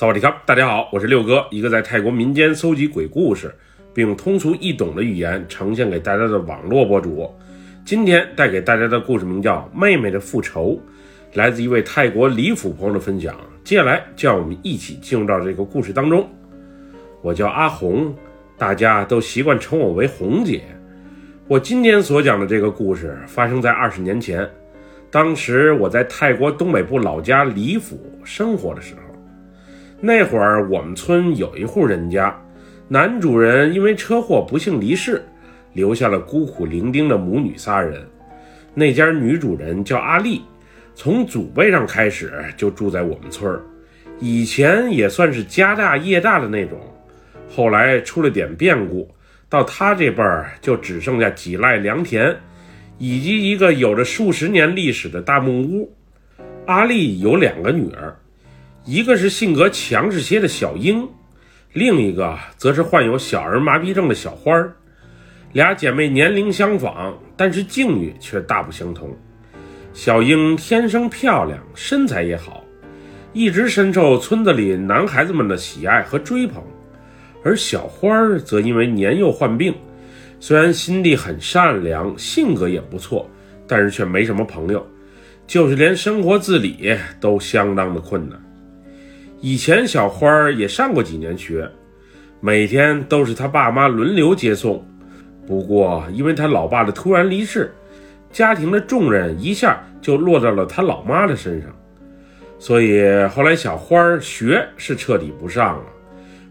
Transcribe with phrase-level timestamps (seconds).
[0.00, 3.54] 萨瓦迪卡，大家好，我是六哥，一个在泰国民间搜集鬼故事，
[3.92, 7.30] 并用通俗易懂的语言呈现给大家的网络博主。
[7.84, 10.70] 今天带给大家的故事名叫《妹妹的复仇》，
[11.34, 13.36] 来自一位泰国李府朋友的分享。
[13.62, 16.26] 接下来就让我们一起进入到这个故事当中。
[17.20, 18.16] 我叫阿红，
[18.56, 20.62] 大家都习惯称我为红姐。
[21.46, 24.48] 我今天所讲的这个故事发生在二十年前，
[25.10, 29.09] 当时我在泰国东北部老家李府生活的时候。
[30.02, 32.34] 那会儿，我们村有一户人家，
[32.88, 35.22] 男主人因为车祸不幸离世，
[35.74, 38.02] 留下了孤苦伶仃的母女仨人。
[38.72, 40.40] 那家女主人叫阿丽，
[40.94, 43.60] 从祖辈上开始就住在我们村儿，
[44.20, 46.78] 以前也算是家大业大的那种。
[47.50, 49.06] 后来出了点变故，
[49.50, 52.34] 到她这辈儿就只剩下几赖良田，
[52.96, 55.92] 以及一个有着数十年历史的大木屋。
[56.66, 58.16] 阿丽有两个女儿。
[58.90, 61.08] 一个是性格强势些的小英，
[61.72, 64.74] 另一个则是患有小儿麻痹症的小花儿。
[65.52, 69.16] 俩姐妹年龄相仿，但是境遇却大不相同。
[69.92, 72.64] 小英天生漂亮，身材也好，
[73.32, 76.60] 一直深受村子里男孩子们的喜爱和追捧。
[77.44, 79.72] 而小花儿则因为年幼患病，
[80.40, 83.30] 虽然心地很善良，性格也不错，
[83.68, 84.84] 但是却没什么朋友，
[85.46, 88.36] 就是连生活自理都相当的困难。
[89.42, 91.66] 以前小花儿也上过几年学，
[92.40, 94.84] 每天都是他爸妈轮流接送。
[95.46, 97.72] 不过，因为他老爸的突然离世，
[98.30, 101.70] 家庭的重任一下就落到了他老妈的身上，
[102.58, 105.84] 所以后来小花儿学是彻底不上了。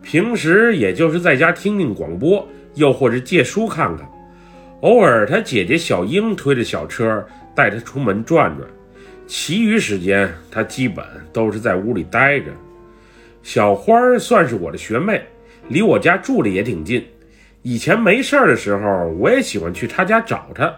[0.01, 4.09] 平时也就是在家听听广播，又或者借书看看。
[4.81, 7.23] 偶尔他姐姐小英推着小车
[7.53, 8.67] 带他出门转转，
[9.27, 12.47] 其余时间他基本都是在屋里待着。
[13.41, 15.21] 小花儿算是我的学妹，
[15.69, 17.05] 离我家住的也挺近。
[17.61, 20.73] 以前没事儿的时候，我也喜欢去她家找她，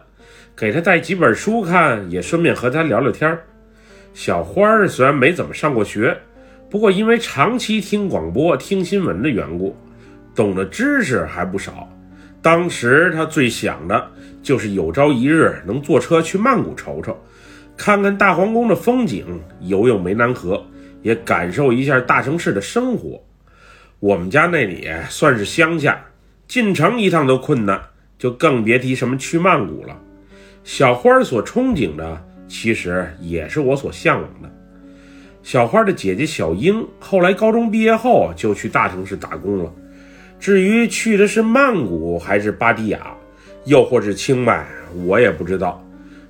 [0.55, 3.43] 给她带几本书看，也顺便和她聊聊天儿。
[4.13, 6.17] 小花儿虽然没怎么上过学，
[6.69, 9.75] 不过因为长期听广播、听新闻的缘故，
[10.35, 11.87] 懂的知识还不少。
[12.41, 14.07] 当时她最想的
[14.41, 17.15] 就是有朝一日能坐车去曼谷瞅瞅，
[17.77, 20.63] 看看大皇宫的风景，游游湄南河。
[21.01, 23.21] 也感受一下大城市的生活。
[23.99, 26.03] 我们家那里算是乡下，
[26.47, 27.79] 进城一趟都困难，
[28.17, 29.97] 就更别提什么去曼谷了。
[30.63, 34.49] 小花所憧憬的，其实也是我所向往的。
[35.43, 39.73] 小花的姐姐小英，后来高中毕业后就去大城市打工了。
[40.39, 43.15] 至于去的是曼谷还是芭堤雅，
[43.65, 44.65] 又或是清迈，
[45.05, 45.83] 我也不知道。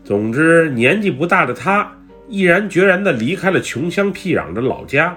[0.04, 1.90] 总之，年纪不大的她。
[2.32, 5.14] 毅然决然地离开了穷乡僻壤的老家。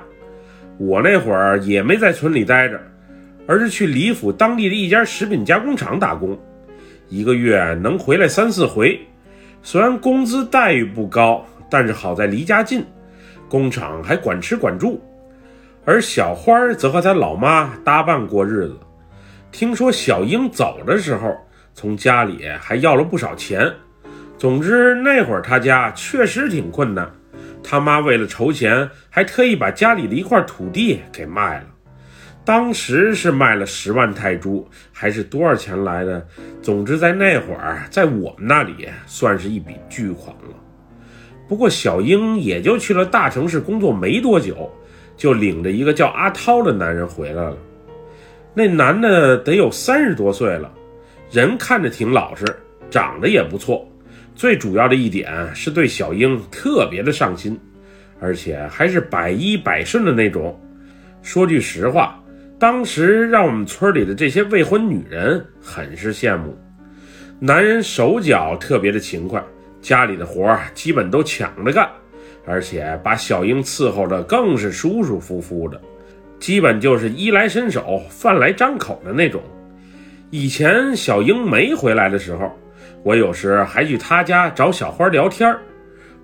[0.78, 2.78] 我那会儿也没在村里待着，
[3.46, 6.36] 而是去李府当地的一家食品加工厂打工，
[7.08, 9.00] 一个月能回来三四回。
[9.62, 12.84] 虽然工资待遇不高，但是好在离家近，
[13.48, 15.00] 工厂还管吃管住。
[15.84, 18.76] 而小花则和她老妈搭伴过日子。
[19.52, 21.32] 听说小英走的时候，
[21.74, 23.72] 从家里还要了不少钱。
[24.44, 27.10] 总之，那会儿他家确实挺困难，
[27.62, 31.66] 他妈为了筹钱，还特意把家里的一块土地给卖了。
[32.44, 36.22] 当时是卖了十万泰铢，还是多少钱来的？
[36.60, 40.54] 总之，在那会儿，在我们那里算是一笔巨款了。
[41.48, 44.70] 不过，小英也就去了大城市工作没多久，
[45.16, 47.56] 就领着一个叫阿涛的男人回来了。
[48.52, 50.70] 那男的得有三十多岁了，
[51.30, 52.44] 人看着挺老实，
[52.90, 53.88] 长得也不错。
[54.34, 57.58] 最主要的一点是对小英特别的上心，
[58.20, 60.60] 而且还是百依百顺的那种。
[61.22, 62.20] 说句实话，
[62.58, 66.58] 当时让我们村里的这些未婚女人很是羡慕。
[67.38, 69.42] 男人手脚特别的勤快，
[69.80, 71.88] 家里的活基本都抢着干，
[72.44, 75.80] 而且把小英伺候的更是舒舒服服的，
[76.40, 79.40] 基本就是衣来伸手、饭来张口的那种。
[80.30, 82.50] 以前小英没回来的时候。
[83.04, 85.60] 我有时还去他家找小花聊天儿，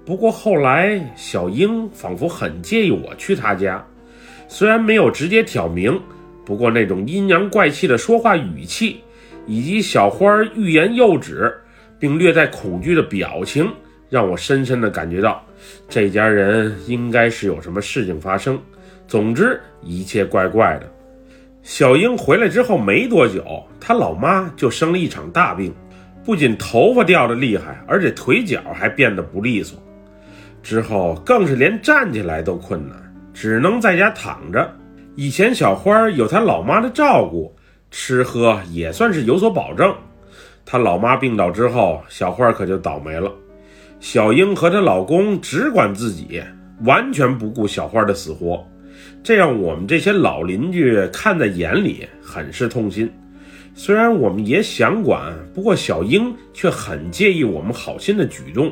[0.03, 3.85] 不过后来小英仿佛很介意我去他家，
[4.49, 6.00] 虽然没有直接挑明，
[6.43, 8.99] 不过那种阴阳怪气的说话语气，
[9.47, 11.55] 以及小花欲言又止，
[11.99, 13.71] 并略带恐惧的表情，
[14.09, 15.44] 让我深深的感觉到
[15.87, 18.59] 这家人应该是有什么事情发生。
[19.06, 20.91] 总之一切怪怪的。
[21.62, 25.75] 小英回来之后没多久，她老妈就生了一场大病。
[26.25, 29.78] 不仅头发掉的厉害，而且腿脚还变得不利索。
[30.62, 32.96] 之后更是连站起来都困难，
[33.32, 34.70] 只能在家躺着。
[35.17, 37.55] 以前小花有她老妈的照顾，
[37.90, 39.94] 吃喝也算是有所保证。
[40.64, 43.32] 她老妈病倒之后，小花可就倒霉了。
[43.99, 46.43] 小英和她老公只管自己，
[46.84, 48.64] 完全不顾小花的死活，
[49.23, 53.11] 这让我们这些老邻居看在眼里，很是痛心。
[53.82, 58.71] 虽然我们也想管，不过小英却很介意我们好心的举动。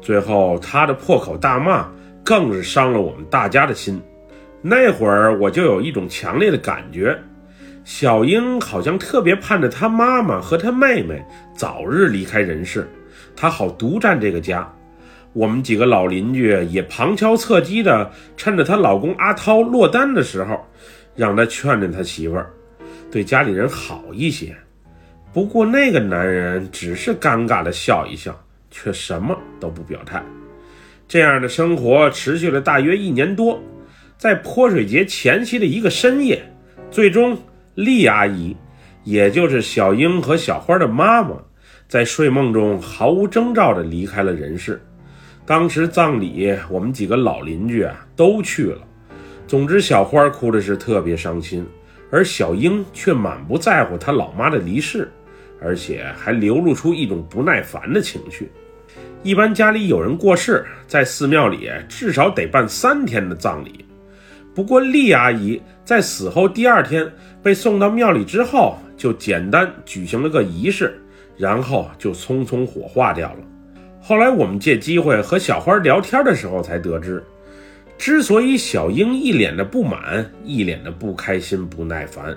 [0.00, 1.86] 最后，她的破口大骂
[2.24, 4.00] 更是伤了我们大家的心。
[4.62, 7.14] 那会儿我就有一种强烈的感觉，
[7.84, 11.22] 小英好像特别盼着她妈妈和她妹妹
[11.54, 12.88] 早日离开人世，
[13.36, 14.66] 她好独占这个家。
[15.34, 20.58] 我们几个老邻居也旁敲侧击的趁着她老公阿涛落单的时候，
[21.14, 22.50] 让他劝劝他媳妇儿，
[23.10, 24.54] 对家里人好一些。
[25.32, 28.38] 不过那个男人只是尴尬的笑一笑，
[28.70, 30.22] 却什么都不表态。
[31.06, 33.60] 这样的生活持续了大约一年多。
[34.16, 36.42] 在泼水节前夕的一个深夜，
[36.90, 37.38] 最终
[37.76, 38.56] 丽阿姨，
[39.04, 41.36] 也就是小英和小花的妈妈，
[41.86, 44.82] 在睡梦中毫无征兆地离开了人世。
[45.46, 48.80] 当时葬礼，我们几个老邻居啊都去了。
[49.46, 51.64] 总之，小花哭的是特别伤心，
[52.10, 55.10] 而小英却满不在乎她老妈的离世，
[55.60, 58.50] 而且还流露出一种不耐烦的情绪。
[59.22, 63.84] 一般家里有人过世，在寺庙里至少得办三天的葬礼。
[64.54, 67.08] 不过，丽阿姨在死后第二天
[67.42, 71.00] 被送到庙里之后，就简单举行了个仪式，
[71.36, 73.38] 然后就匆匆火化掉了。
[74.00, 77.22] 后来我们借机会和小花聊天的时候，才得知，
[77.98, 82.34] 之所以小英一脸的不满，一脸的不开心、不耐烦，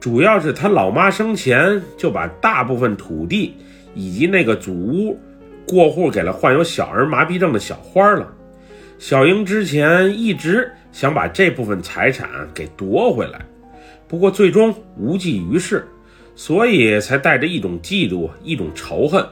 [0.00, 3.54] 主要是她老妈生前就把大部分土地
[3.94, 5.18] 以及那个祖屋
[5.66, 8.32] 过户给了患有小儿麻痹症的小花了。
[8.98, 10.70] 小英之前一直。
[10.94, 13.44] 想把这部分财产给夺回来，
[14.06, 15.84] 不过最终无济于事，
[16.36, 19.26] 所以才带着一种嫉妒、一种仇恨，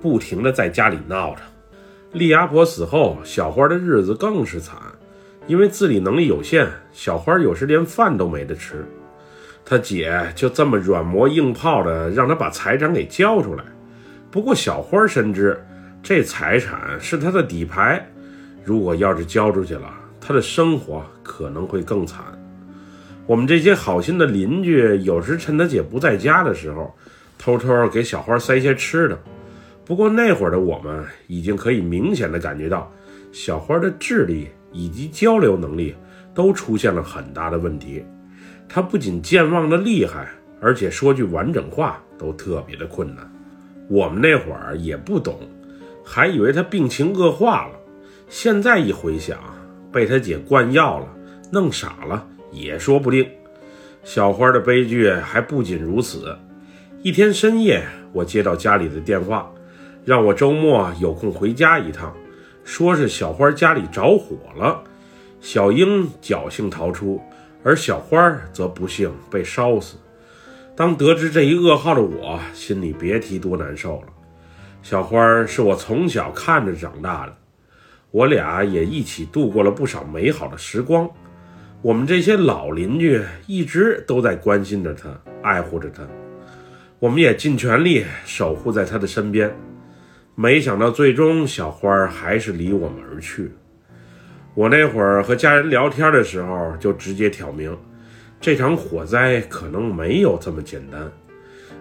[0.00, 1.42] 不停的在家里闹着。
[2.12, 4.78] 丽阿婆死后，小花的日子更是惨，
[5.46, 8.84] 因为自理能力有限，小花有时连饭都没得吃。
[9.64, 13.64] 她姐就这么软磨硬泡的让她把财产给交出来。
[14.30, 15.62] 不过小花深知，
[16.02, 18.04] 这财产是她的底牌，
[18.64, 19.92] 如果要是交出去了。
[20.24, 22.22] 他的生活可能会更惨。
[23.26, 26.94] 我们这些好心的邻居，有时趁他姐不在家的时候，
[27.36, 29.18] 偷偷给小花塞些吃的。
[29.84, 32.88] 不过那会儿的我们，已经可以明显的感觉到，
[33.32, 35.94] 小花的智力以及交流能力
[36.34, 38.04] 都出现了很大的问题。
[38.68, 40.28] 他不仅健忘的厉害，
[40.60, 43.30] 而且说句完整话都特别的困难。
[43.88, 45.38] 我们那会儿也不懂，
[46.04, 47.74] 还以为他病情恶化了。
[48.28, 49.38] 现在一回想，
[49.92, 51.08] 被他姐灌药了，
[51.50, 53.28] 弄傻了也说不定。
[54.04, 56.34] 小花的悲剧还不仅如此。
[57.02, 59.52] 一天深夜，我接到家里的电话，
[60.04, 62.14] 让我周末有空回家一趟，
[62.64, 64.82] 说是小花家里着火了，
[65.40, 67.20] 小英侥幸逃出，
[67.64, 69.96] 而小花则不幸被烧死。
[70.74, 74.06] 当得知这一噩耗的我，心里别提多难受了。
[74.82, 77.36] 小花是我从小看着长大的。
[78.10, 81.08] 我俩也一起度过了不少美好的时光，
[81.80, 85.08] 我们这些老邻居一直都在关心着她，
[85.42, 86.02] 爱护着她，
[86.98, 89.50] 我们也尽全力守护在她的身边。
[90.34, 93.50] 没想到最终小花还是离我们而去。
[94.54, 97.76] 我那会儿和家人聊天的时候，就直接挑明，
[98.40, 101.10] 这场火灾可能没有这么简单，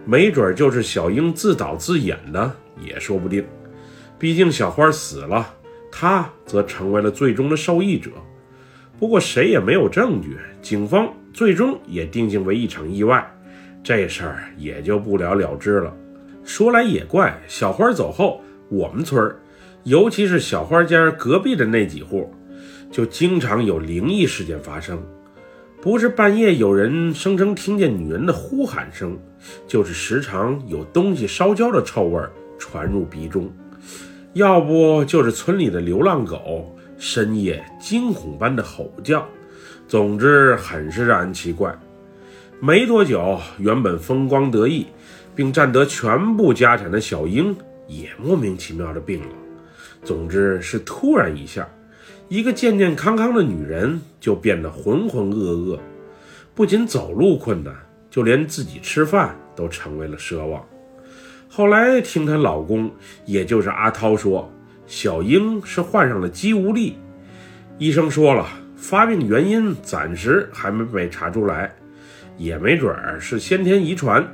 [0.05, 3.45] 没准就是小英自导自演的，也说不定。
[4.19, 5.55] 毕竟小花死了。
[5.91, 8.11] 她则成为了最终的受益者，
[8.97, 13.29] 不过谁也没有证据，警方最终也定性为一场意外，
[13.83, 15.93] 这事儿也就不了了之了。
[16.43, 19.39] 说来也怪，小花走后，我们村儿，
[19.83, 22.33] 尤其是小花家隔壁的那几户，
[22.91, 25.01] 就经常有灵异事件发生，
[25.81, 29.17] 不是半夜有人声称听见女人的呼喊声，
[29.67, 32.21] 就是时常有东西烧焦的臭味
[32.59, 33.51] 传入鼻中。
[34.33, 39.27] 要不就是村里的流浪狗深夜惊恐般的吼叫，
[39.87, 41.77] 总之很是让人奇怪。
[42.59, 44.85] 没多久，原本风光得意，
[45.35, 47.55] 并占得全部家产的小英
[47.87, 49.35] 也莫名其妙的病了。
[50.03, 51.67] 总之是突然一下，
[52.27, 55.79] 一个健健康康的女人就变得浑浑噩噩，
[56.55, 57.73] 不仅走路困难，
[58.09, 60.65] 就连自己吃饭都成为了奢望。
[61.47, 62.89] 后来听她老公，
[63.25, 64.51] 也就是阿涛说，
[64.87, 66.97] 小英是患上了肌无力。
[67.77, 71.73] 医生说了，发病原因暂时还没被查出来，
[72.37, 74.25] 也没准儿是先天遗传。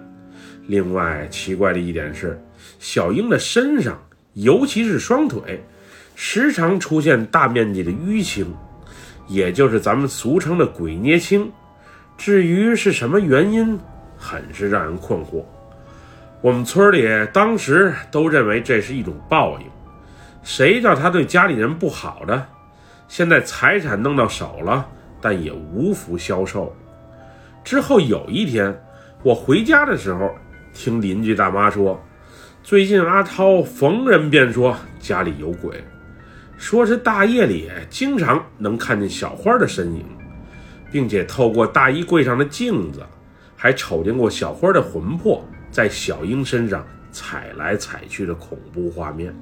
[0.68, 2.40] 另外，奇怪的一点是，
[2.78, 3.98] 小英的身上，
[4.34, 5.64] 尤其是双腿，
[6.14, 8.54] 时常出现大面积的淤青，
[9.28, 11.50] 也就是咱们俗称的“鬼捏青”。
[12.18, 13.80] 至于是什么原因，
[14.18, 15.44] 很是让人困惑。
[16.42, 19.66] 我们村里当时都认为这是一种报应，
[20.44, 22.46] 谁叫他对家里人不好的？
[23.08, 24.86] 现在财产弄到手了，
[25.22, 26.76] 但也无福消受。
[27.64, 28.78] 之后有一天，
[29.24, 30.36] 我回家的时候，
[30.78, 32.00] 听邻居大妈说，
[32.62, 35.84] 最近阿涛逢人便说家里有鬼，
[36.56, 40.06] 说是大夜里经常能看见小花的身影，
[40.92, 43.04] 并且透过大衣柜上的镜子，
[43.56, 49.36] 还瞅见过小花的魂魄在小英身上踩来踩去的恐怖画面。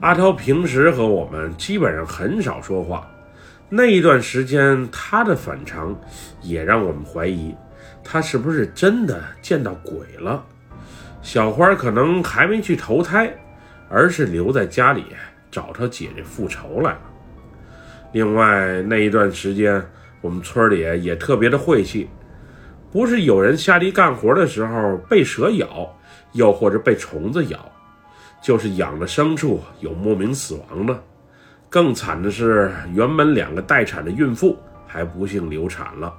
[0.00, 3.10] 阿涛平时和我们基本上很少说话，
[3.70, 5.98] 那一段时间他的反常
[6.42, 7.54] 也让我们怀疑，
[8.10, 10.42] 他是不是真的见到鬼了？
[11.20, 13.30] 小花可能还没去投胎，
[13.90, 15.04] 而是留在家里
[15.50, 17.00] 找他姐姐复仇来了。
[18.12, 19.84] 另外那一段时间，
[20.22, 22.08] 我们村里也特别的晦气，
[22.90, 25.94] 不是有人下地干活的时候被蛇咬，
[26.32, 27.58] 又或者被虫子咬。
[28.40, 30.98] 就是养的牲畜有莫名死亡的，
[31.68, 36.14] 更惨的是，原本两个待产的孕妇还不幸流产了，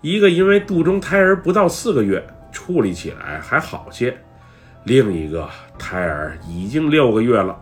[0.00, 4.16] 一个因为肚中胎儿不到四个月，处理起来还好些，
[4.84, 7.56] 另一个胎儿已经六个月了，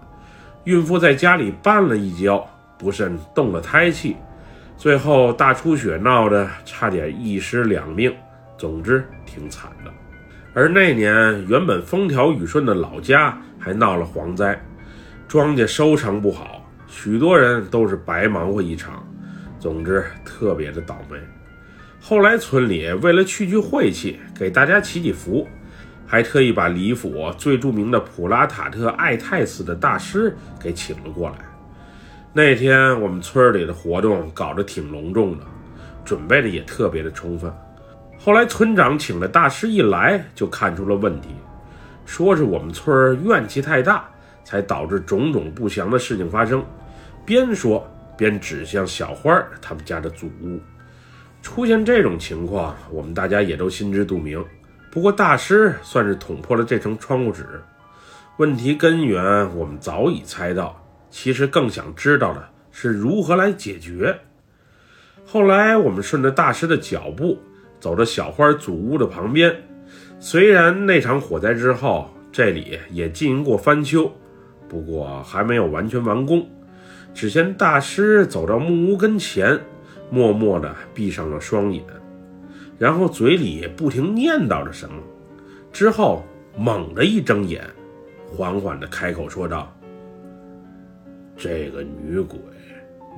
[0.64, 4.16] 孕妇在家里绊了一跤，不慎动了胎气，
[4.76, 8.14] 最后大出血闹得差点一尸两命，
[8.58, 9.90] 总之挺惨的。
[10.52, 13.36] 而那年原本风调雨顺的老家。
[13.58, 14.56] 还闹了蝗灾，
[15.26, 19.04] 庄稼收成不好，许多人都是白忙活一场。
[19.58, 21.18] 总之特别的倒霉。
[22.08, 25.44] 后来村里为了去去晦气，给大家祈祈福，
[26.06, 31.34] 还特意把李府最著名的普拉塔特爱泰寺的大师给请了过来。
[32.32, 35.44] 那天我们村里的活动搞得挺隆重的，
[36.04, 37.52] 准备的也特别的充分。
[38.16, 41.30] 后来村长请了大师一来，就看出了问题。
[42.04, 44.08] 说是我们村怨气太大，
[44.44, 46.64] 才导致种种不祥的事情发生。
[47.25, 47.84] 边说
[48.16, 50.60] 边指向小花他们家的祖屋。
[51.46, 54.44] 出现这种情况，我们大家也都心知肚明。
[54.90, 57.46] 不过大师算是捅破了这层窗户纸。
[58.38, 64.18] 问题根源我们早已猜到，其实更想知道的是如何来解决。
[65.24, 67.38] 后来我们顺着大师的脚步，
[67.78, 69.54] 走到小花祖屋的旁边。
[70.18, 74.10] 虽然那场火灾之后，这里也进行过翻修，
[74.68, 76.44] 不过还没有完全完工。
[77.14, 79.60] 只见大师走到木屋跟前，
[80.10, 81.84] 默默地闭上了双眼，
[82.78, 85.02] 然后嘴里不停念叨着什么，
[85.72, 86.25] 之后
[86.56, 87.64] 猛地一睁眼，
[88.26, 89.75] 缓缓地开口说道
[91.36, 92.38] ：“这个女鬼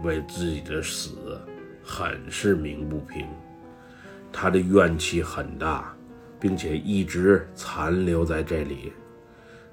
[0.04, 1.40] 为自己的死
[1.82, 3.26] 很是鸣不平，
[4.32, 5.94] 她的怨气很大。”
[6.40, 8.92] 并且一直残留在这里，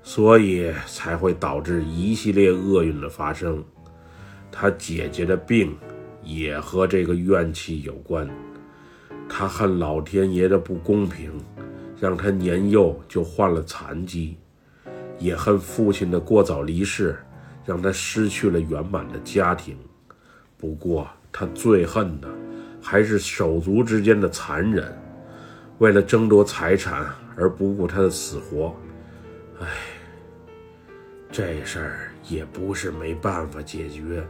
[0.02, 3.64] 所以才会导致一系列厄运的发生。
[4.52, 5.78] 他姐姐的病
[6.26, 8.28] 也和这个怨气有关。
[9.30, 11.32] 他恨老天爷的不公平，
[12.00, 14.36] 让他年幼就患了残疾；
[15.18, 17.16] 也恨父亲的过早离世，
[17.66, 19.78] 让他失去了圆满的家庭。
[20.58, 22.28] 不过，他最恨的
[22.82, 24.96] 还是手足之间的残忍。
[25.80, 27.06] 为了争夺财产
[27.36, 28.74] 而不顾他的死活，
[29.60, 29.68] 唉，
[31.30, 34.26] 这事儿也不是没办法解决，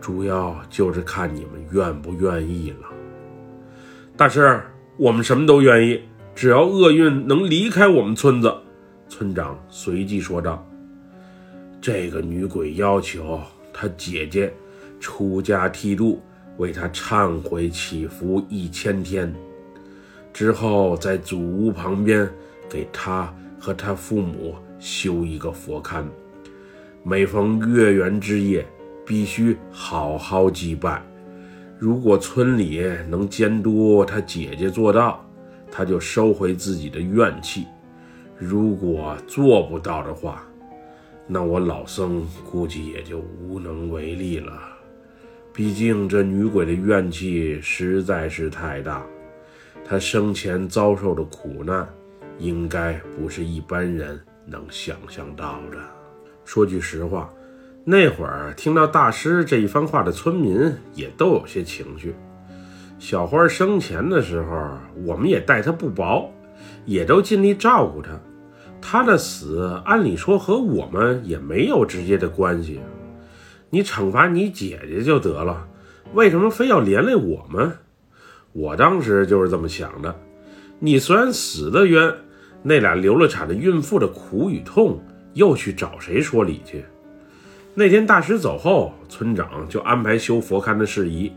[0.00, 2.88] 主要就是看你们愿不愿意了。
[4.16, 4.60] 大师，
[4.96, 6.00] 我们什么都愿意，
[6.34, 8.52] 只要厄运能离开我们村子。
[9.08, 10.66] 村长随即说道
[11.80, 13.40] ：“这个女鬼要求
[13.72, 14.52] 她姐姐
[15.00, 16.20] 出家剃度，
[16.58, 19.32] 为她忏悔祈福一千天。”
[20.32, 22.28] 之后，在祖屋旁边
[22.68, 26.04] 给她和她父母修一个佛龛，
[27.02, 28.66] 每逢月圆之夜，
[29.08, 31.02] 必须好好祭拜。
[31.78, 35.24] 如果村里能监督他姐姐做到，
[35.72, 37.62] 他就收回自己的怨气；
[38.36, 40.46] 如果做不到的话，
[41.26, 44.52] 那我老僧估计也就无能为力了。
[45.54, 49.06] 毕竟这女鬼的怨气实在是太大。
[49.86, 51.88] 她生前遭受的苦难，
[52.38, 55.78] 应该不是一般人能想象到的。
[56.44, 57.32] 说句实话，
[57.84, 62.14] 那会儿听到大师这一番话的村民也都有些情绪。
[62.98, 66.30] 小花生前的时候，我们也待她不薄，
[66.84, 68.10] 也都尽力照顾她。
[68.80, 72.80] 她的死，按理说和我们也没有直接的关系。
[73.70, 75.66] 你惩罚你姐姐就得了，
[76.12, 77.72] 为什么非要连累我们？
[78.52, 80.14] 我当时就是这么想的。
[80.78, 82.12] 你虽然死的冤，
[82.62, 85.00] 那俩流了产的孕妇的苦与痛，
[85.34, 86.84] 又去找谁说理去？
[87.78, 91.32] 那天大师走后，村长就安排修佛龛的事宜，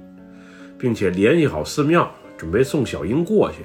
[0.76, 3.58] 并且联系好寺庙，准备送小英过去。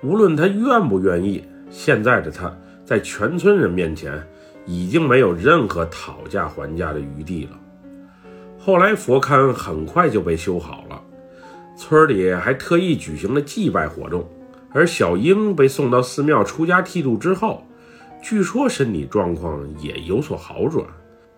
[0.00, 4.24] 无论他愿不愿意，现在的他在全村人面前
[4.64, 7.58] 已经没有任何讨价还价的余地了。
[8.60, 11.02] 后来佛龛很快就被修好了，
[11.76, 14.24] 村里还特意举行了祭拜活动。
[14.72, 17.66] 而小英被送到寺庙出家剃度之后，
[18.22, 20.86] 据说身体状况也有所好转。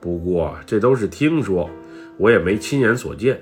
[0.00, 1.68] 不过这都是听说，
[2.18, 3.40] 我也没亲眼所见。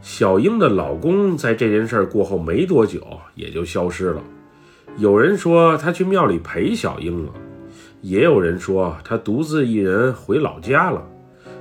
[0.00, 3.04] 小英的老公在这件事过后没多久
[3.34, 4.22] 也就消失了。
[4.96, 7.32] 有人说他去庙里陪小英了，
[8.00, 11.04] 也有人说他独自一人回老家了。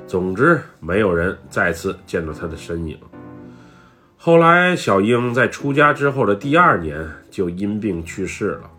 [0.05, 2.97] 总之，没有人再次见到他的身影。
[4.15, 8.71] 后来，小英在出家之后的第二年就因病去世了，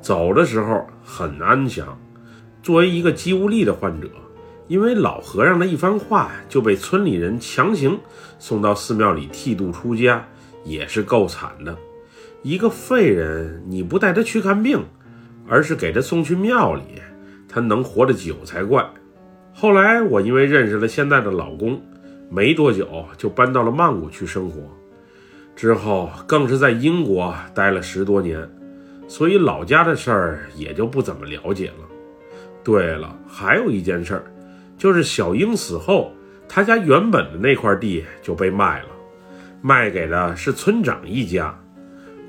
[0.00, 1.98] 走的时候很安详。
[2.62, 4.08] 作为一个肌无力的患者，
[4.72, 8.00] 因为老和尚的一番话，就被村里人强行
[8.38, 10.26] 送到寺庙里剃度出家，
[10.64, 11.76] 也是够惨的。
[12.42, 14.82] 一个废人，你不带他去看病，
[15.46, 17.02] 而是给他送去庙里，
[17.46, 18.82] 他能活得久才怪。
[19.52, 21.78] 后来我因为认识了现在的老公，
[22.30, 24.62] 没多久就搬到了曼谷去生活，
[25.54, 28.48] 之后更是在英国待了十多年，
[29.06, 31.86] 所以老家的事儿也就不怎么了解了。
[32.64, 34.24] 对了，还有一件事儿，
[34.76, 36.12] 就是小英死后，
[36.48, 38.88] 他家原本的那块地就被卖了，
[39.60, 41.58] 卖给的是村长一家。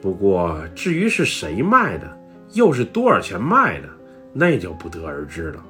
[0.02, 2.20] 不过至于是谁卖的，
[2.54, 3.90] 又是多少钱卖的，
[4.34, 5.64] 那就不得而知了。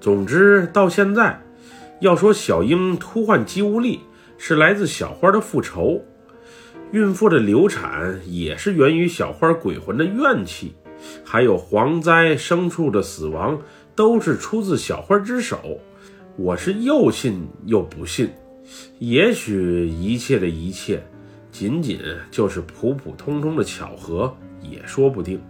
[0.00, 1.40] 总之，到现在，
[2.00, 4.00] 要说小英突患肌无力
[4.38, 6.02] 是来自小花的复仇，
[6.92, 10.74] 孕妇的流产也是源于小花鬼魂的怨气，
[11.24, 13.60] 还有蝗灾牲畜的死亡
[13.94, 15.80] 都是出自小花之手，
[16.36, 18.28] 我是又信又不信。
[18.98, 21.00] 也许一切的一切，
[21.52, 25.40] 仅仅就是普普通通的巧合，也说不定。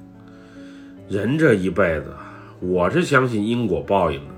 [1.09, 2.15] 人这一辈子，
[2.61, 4.35] 我是相信因果报应的。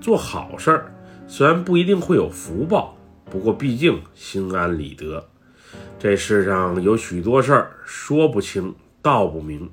[0.00, 0.94] 做好事儿，
[1.26, 5.26] 虽然不一定会有福报，不过毕竟心安理得。
[5.98, 9.70] 这世上有许多事儿说不清道不明，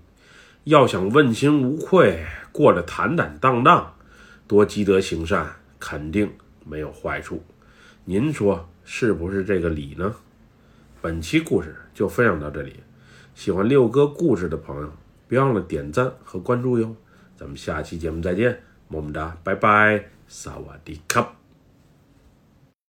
[0.64, 3.94] 要想问心无愧，过得坦坦荡荡，
[4.48, 5.46] 多积德行善，
[5.82, 6.32] 肯定
[6.64, 7.44] 没有坏处。
[8.06, 10.16] 您说是不是这个理呢？
[11.02, 12.76] 本期故事就分享到这里，
[13.36, 14.94] 喜欢六哥故事的朋友，
[15.28, 16.96] 别忘了点赞和关注哟。
[17.36, 20.06] 咱们下期节目再见，么么哒，拜拜。
[20.28, 21.41] 萨瓦迪卡。